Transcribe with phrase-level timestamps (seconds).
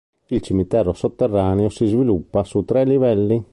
[0.29, 3.43] Il cimitero sotterraneo si sviluppa su tre livelli.